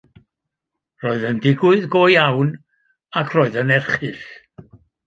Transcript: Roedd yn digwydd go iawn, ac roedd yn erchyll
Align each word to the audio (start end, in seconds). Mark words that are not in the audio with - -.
Roedd 1.03 1.27
yn 1.31 1.43
digwydd 1.43 1.85
go 1.97 2.03
iawn, 2.15 2.51
ac 3.23 3.39
roedd 3.39 3.63
yn 3.65 3.79
erchyll 3.79 4.21